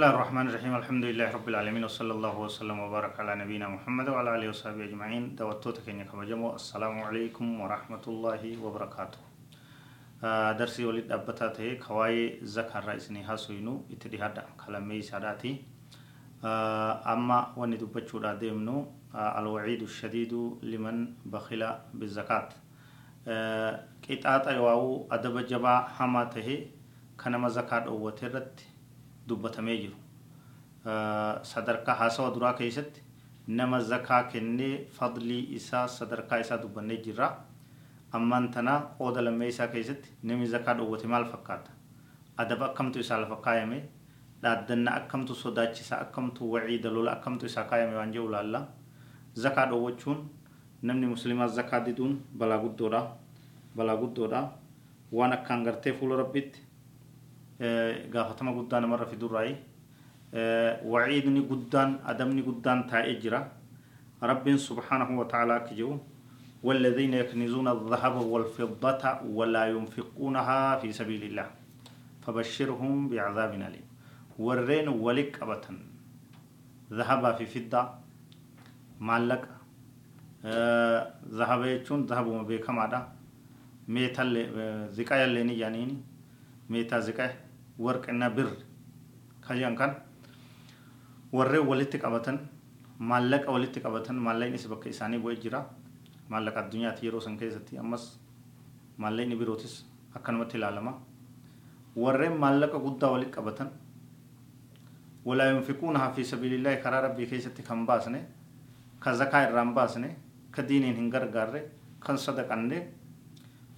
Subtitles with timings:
[0.00, 4.30] الله الرحمن الرحيم الحمد لله رب العالمين وصلى الله وسلم وبارك على نبينا محمد وعلى
[4.36, 9.20] اله وصحبه اجمعين دوتوتا كينيا كبجمو السلام عليكم ورحمه الله وبركاته
[10.56, 15.52] درسي ولد أبتا تهي كواي زكاة رئيسني هاسوينو اتدهادا كلامي ساداتي
[16.44, 18.76] آه، أما واني دبتشو دا ديمنو
[19.14, 20.32] آه، الوعيد الشديد
[20.64, 20.96] لمن
[21.28, 21.62] بخل
[21.94, 22.48] بالزكاة
[24.08, 26.56] قطعة يواو أدب جبا حما تهي
[27.20, 28.69] كنما زكاة أوترت
[29.32, 29.96] dubbatamee jiru
[31.52, 33.02] sadarkaa haasawa duraa keessatti
[33.46, 37.28] nama zakaa kennee fadlii isaa sadarkaa isaa dubbannee jirra
[38.18, 41.70] ammaan tana qooda lammee isaa keessatti namni zakaa dhoowwate maal fakkaata
[42.36, 43.82] adaba akkamtu isaa lafa kaayame
[44.42, 48.66] dhaaddanna akkamtu sodaachisa akkamtu waciida lola akkamtu isaa kaayame waan jedhu laalla
[49.34, 50.24] zakaa dhoowwachuun
[50.82, 53.02] namni muslimaa zakaa diduun balaa guddoodha
[53.76, 54.40] balaa guddoodha
[55.12, 56.60] waan akkaan gartee fuula rabbitti
[57.60, 59.56] gaafatama guddaa namarra fidurraayi
[60.92, 63.40] waciidni guddaan adabni guddaan taa'ee jira
[64.22, 66.00] rabbiin subhaanahu wa ta'ala akka jedhu
[66.62, 71.48] والذين يكنزون الذهب والفضة ولا ينفقونها في سبيل الله.
[72.20, 73.86] فبشرهم بعذاب أليم.
[74.38, 75.72] ورين ولك أبتا
[76.92, 77.82] ذهب في فضة
[79.00, 79.48] مالك.
[80.44, 81.00] آه
[81.32, 83.08] ذهب يجون ذهب ما بيكم هذا
[83.88, 84.32] ميتال
[84.92, 85.96] زكايا لني جانيني
[86.68, 87.49] ميتا زكايا.
[92.04, 92.38] Qabatan
[93.10, 95.60] maallaqa walitti qabatan maallaqnis bakka isaanii bu'ee jira
[96.28, 98.04] maallaqa addunyaati yeroo san keessatti ammas
[98.98, 99.74] maallaqni birootis
[100.14, 100.92] akkanumatti ilaalama
[101.96, 103.70] warreen maallaqa guddaa walitti qabatan
[105.24, 108.20] walaa yunfiquunahaa fi sabiilillaahi karaa rabbii keessatti kan baasne
[109.00, 110.16] kan zakaa irraan baasne
[110.50, 111.60] ka diiniin hin gargaarre
[112.06, 112.78] kan sadaqanne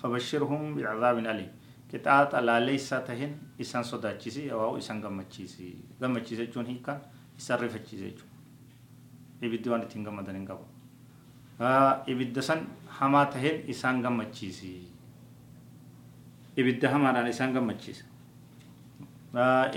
[0.02, 1.50] fabashirhum bicadaabin aliim
[1.92, 3.32] qixaaxa laalleessaa tahin
[3.64, 5.66] isaan sodaachisi waa'u isaan gammachiisi
[6.00, 7.00] gammachiisa jechuun hiikaan
[7.38, 8.36] isaan rifachiisa jechuudha
[9.48, 10.64] ibiddi waan ittiin gammadan hin qabu
[12.14, 12.60] ibidda san
[13.00, 14.72] hamaa tahin isaan gammachiisi
[16.56, 18.04] ibidda hamaadhaan isaan gammachiisa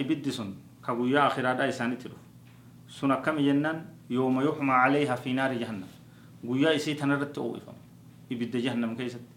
[0.03, 2.23] ibiddi sun ka guyyaa akhiraadhaa isaanitti dhufu
[2.87, 3.77] sun akkami jennaan
[4.09, 5.89] yooma yuxmaa calayha fi naari jahannam
[6.47, 7.79] guyyaa isii tanarratti oo'ifama
[8.29, 9.33] ibidda jahannam keessatti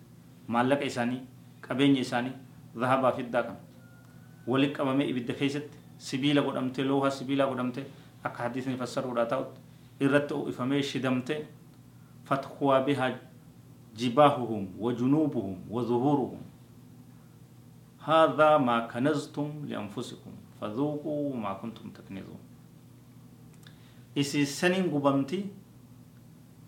[0.57, 1.21] maallaqa isaanii
[1.69, 2.35] qabeenya isaanii
[2.81, 3.57] ذهبا في الدكان
[4.47, 5.69] ولك أمامي إبدا كيست
[5.99, 7.77] سبيلا قدمت لوها سبيلا قدمت
[8.25, 9.53] أك حديث فسر ولا تاوت
[10.03, 11.29] إرت إفهمي شدمت
[12.25, 13.07] فتخوا بها
[14.01, 16.41] جباههم وجنوبهم وظهورهم
[18.09, 22.41] هذا ما كنزتم لأنفسكم فذوقوا ما كنتم تكنزون
[24.19, 25.41] إسي سنين قبمتي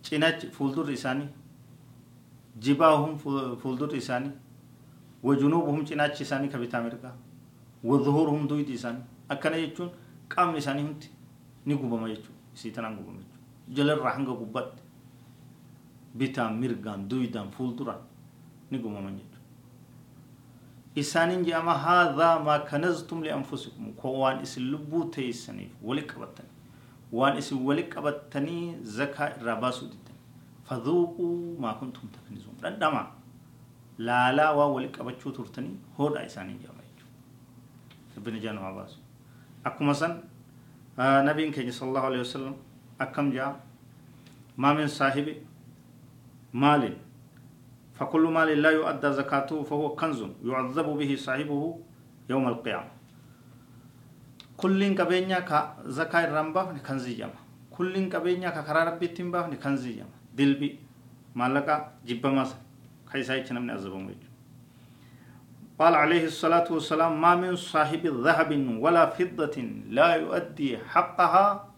[0.02, 1.28] cinach fuuldurri isaanii
[2.58, 3.18] jibaahum
[3.62, 4.32] fuuldurri isaanii
[5.22, 7.12] وجنوبهم جناچ إساني كبتا مرقا
[7.84, 9.88] وظهورهم دويد إساني أكنا يجون
[10.32, 11.02] قام إساني همت
[11.66, 13.40] نقوبا ما يجون سيتنا نقوبا ما يجون
[13.76, 14.72] جلال رحنغا قبات
[16.18, 18.00] بتا مرقان دويدان فولدران
[18.72, 19.40] نقوبا ما يجون
[20.98, 26.48] إسانين جاما هذا ما كنزتم لأنفسكم كوان إسن لبو تيساني ولك أبتن
[27.12, 30.16] وان إسن ولك أبتني زكاة راباسو ديتن
[30.66, 33.19] فذوقوا ما كنتم تكنزون ردما
[34.06, 38.98] laalaa waa wali qabachuu turtanii hoodhaa isaanii jaba jechuudha rabbina ijaa namaa baasu
[39.68, 40.12] akkuma san
[41.28, 42.54] nabiin keenya sallallahu alaihi wasallam
[43.04, 43.52] akkam jaa
[44.56, 45.34] maa min saahibi
[46.64, 46.96] maalin
[48.00, 51.62] فكل مال لا يؤدى زكاته فهو كنز يعذب به صاحبه
[52.32, 52.90] يوم القيامة
[54.56, 57.40] كل كبينيا كزكاة الرمبا كنزي جما
[57.76, 60.68] كل كبينيا كقرار ربي تنبا كنزي جما دلبي
[61.36, 61.68] مالك
[62.08, 62.60] جبا مثلا
[63.12, 64.14] كيسايتش نمني أزبون
[65.80, 69.56] قال عليه الصلاة والسلام ما من صاحب ذهب ولا فضة
[69.88, 71.70] لا يؤدي حقها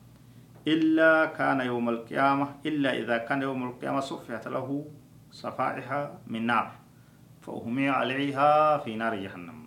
[0.67, 4.84] إلا كان يوم القيامة إلا إذا كان يوم القيامة صفحت له
[5.31, 6.73] صفائح من نار
[7.40, 9.58] فأهمي عليها في نار جهنم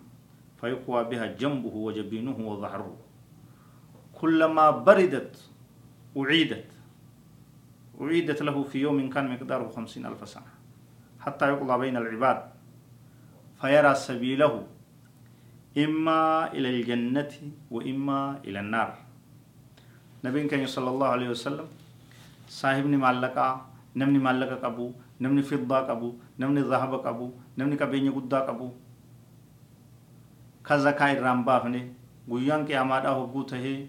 [0.60, 2.96] فيقوى بها جنبه وجبينه وظهره.
[4.12, 5.50] كلما بردت
[6.16, 6.70] أعيدت
[8.00, 10.55] أعيدت له في يوم كان مقداره خمسين ألف سنة.
[11.26, 12.38] حتى يقضى بين العباد
[13.60, 14.54] فيرى سبيله
[15.74, 17.32] إما إلى الجنة
[17.70, 18.90] وإما إلى النار.
[20.24, 21.66] نبين كان صلى الله عليه وسلم
[22.48, 23.48] صاحبني معلقة
[23.98, 24.86] نمني معلقة قبو
[25.20, 26.08] نمني فضة قبو
[26.38, 27.26] نمني ذهب قبو
[27.58, 28.68] نمني كبيني قدى قبو
[30.62, 31.82] كزكاة الرامبافني
[32.26, 33.86] guyyaan qiyaamaadhaa hogguu tahee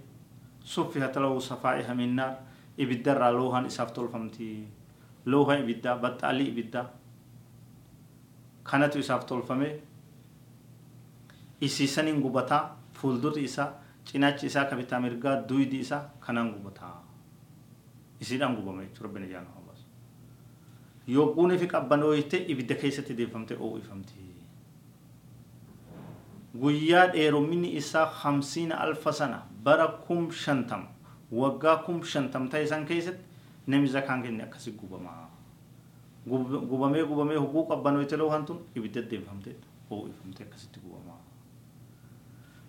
[0.62, 2.38] suffihat lahu safaa'iha min naar
[2.78, 4.50] ibiddarraa loohaan isaaf tolfamti
[5.26, 6.86] looha ibiddaa baxxaalii ibiddaa
[8.72, 9.70] kanatu isaaf tolfame
[11.68, 12.64] isiisaniin gubataa
[13.00, 13.70] fuuldurri isaa
[14.12, 16.96] cinaachi isaa ka bitaa mirgaa duydi isaa kanaan gubataa
[18.22, 19.86] isiidhaan gubame jechuudha rabbina jaanu hawaasa
[21.16, 24.26] yogguun fi qabbanooyite ibidda keessatti deeffamte oo'ifamti
[26.62, 30.86] guyyaa dheeromini isaa hamsiina alfa sana bara kum shantam
[31.32, 33.24] waggaa kum shantam ta'e san keessatti
[33.68, 35.30] namni zakaan kenne akkasi gubamaa
[36.28, 39.52] gubamee gubamee hoguu qabbanooyite loo hantun ibidda deeffamte
[39.92, 41.20] oo'ifamte akkasitti gubamaa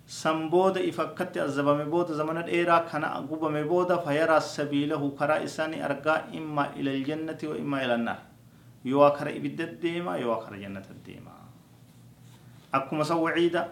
[0.06, 5.80] san booda if akkatti azabame booda zamana dheeraa kana gubame booda fayaraa sabiilahu karaa isaanii
[5.88, 8.20] argaa imma ila aljannati wa imma ila annaar
[8.84, 11.32] yoo kara ibidda deema yoo kara jannata deema
[12.72, 13.68] akkuma san waciida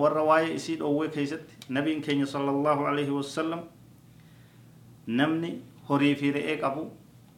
[0.00, 3.62] warra waa'ee isii dhoowwee keeysatti nabiin keenya sala allahu alaihi wasalam
[5.06, 5.50] namni
[5.88, 6.90] horii fi re'ee qabu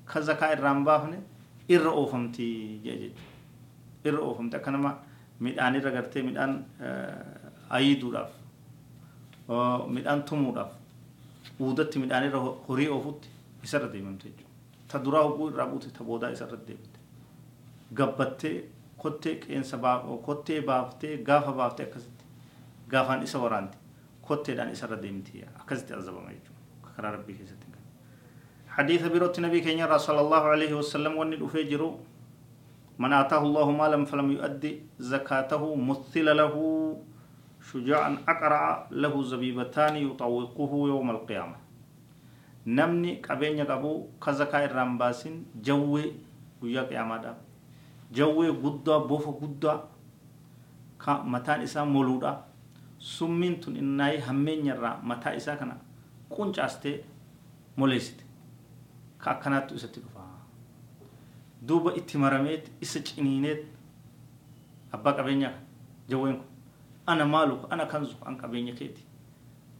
[0.06, 1.19] ka zakaa irraan baafne
[1.74, 2.46] irra oofamti
[2.84, 3.24] jee jechu
[4.10, 4.90] irra oofamti akka nama
[5.46, 6.54] midhaan irra gartee midhaan
[7.78, 8.30] ayiduudhaaf
[9.96, 10.72] midhaan tumuudhaaf
[11.60, 13.28] uudatti midhaan irra horii oofutti
[13.69, 14.50] isarra deemamte jechuudha
[14.92, 16.98] ta duraa hoguu irraa buute ta boodaa isarra deemte
[18.00, 18.54] gabbattee
[19.02, 19.76] kottee qeensa
[20.26, 22.24] kottee baaftee gaafa baaftee akkasitti
[22.92, 23.78] gaafaan isa waraanti
[24.28, 27.66] kotteedhaan isarra deemti akkasitti azabama jechuudha karaa rabbii keessatti
[28.72, 31.90] حديث بيروت النبي كينيا صلى الله عليه وسلم وني دفجرو
[32.96, 36.54] من آتاه الله مالا فلم يؤدي زكاته مثل له
[37.60, 41.56] شجاعا أقرع له زبيبتان يطوقه يوم القيامة.
[42.66, 43.92] نمني قبين قبو
[44.24, 46.04] كزكاة الرمباسين جوي
[46.62, 47.36] ويا قيامة
[48.08, 49.74] جوي قدى بوفا قدى
[51.28, 52.32] متان إسا مولودا.
[53.00, 55.76] سمين إناي همين يرى متا إسا كنا.
[57.76, 58.21] موليستي.
[58.21, 58.21] ka
[59.30, 60.20] akkanaattu isatti dhufa
[61.62, 63.64] duuba itti marameet isa ciniineet
[64.92, 65.52] abbaa qabeenyaa
[66.08, 66.46] jawween kun
[67.06, 69.02] ana maalu ana kanzu an qabeenya keeti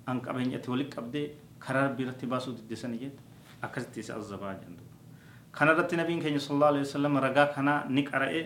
[0.07, 1.27] an qabeenyatti walitti qabdee
[1.59, 3.23] karaa rabbii irratti baasuu diddesanii jette
[3.63, 4.77] akkasitti isa azabaa jedhan
[5.53, 8.43] kanarratti nabiin keenya sallallahu alaihi wasallam ragaa kanaa ni qara'e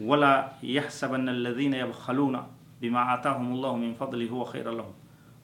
[0.00, 2.36] ولا يحسبن الذين يبخلون
[2.80, 4.92] بما آتاهم الله من فضله هو خير لهم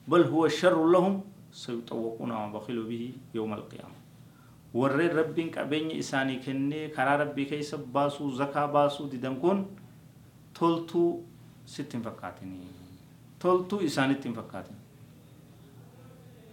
[0.09, 1.21] بل هو شر لهم
[1.53, 3.03] سيطوقون ما بخلوا به
[3.37, 3.96] يوم القيامة
[4.73, 9.65] warreen rabbiin qabeenya isaanii kennee karaa rabbii keessa baasuu zakaa baasuu didan kun
[10.59, 11.25] toltuu
[11.65, 12.67] sitti hin fakkaatinii
[13.39, 14.75] toltuu isaanitti hin fakkaatin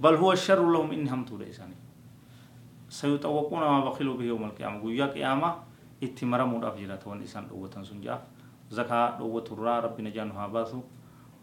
[0.01, 1.81] bal huwa sharru lahum inni hamtuudha isaanii
[2.89, 5.53] sayuxawwaquuna maa bakiluu bihi yawma alqiyaama guyyaa qiyaamaa
[6.01, 8.19] itti maramuudhaaf jiraata wanni isaan dhowwatan sun ja'a
[8.71, 10.83] zakaa dhowwaturraa rabbi najaan haa baasu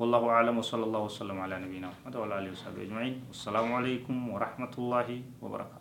[0.01, 4.73] والله أعلم وصلى الله وسلم على نبينا محمد وعلى آله وصحبه أجمعين والسلام عليكم ورحمة
[4.81, 5.07] الله
[5.41, 5.81] وبركاته